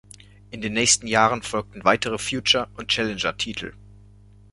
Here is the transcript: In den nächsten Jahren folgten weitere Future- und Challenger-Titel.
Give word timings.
In 0.49 0.61
den 0.61 0.73
nächsten 0.73 1.05
Jahren 1.05 1.43
folgten 1.43 1.83
weitere 1.83 2.17
Future- 2.17 2.69
und 2.75 2.87
Challenger-Titel. 2.87 3.73